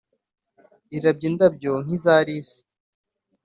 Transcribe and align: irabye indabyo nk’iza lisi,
irabye 0.97 1.25
indabyo 1.29 1.73
nk’iza 1.83 2.15
lisi, 2.27 2.59